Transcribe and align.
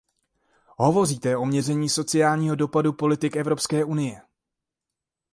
Hovoříte 0.77 1.37
o 1.37 1.45
měření 1.45 1.89
sociálního 1.89 2.55
dopadu 2.55 2.93
politik 2.93 3.35
Evropské 3.35 3.85
unie. 3.85 4.21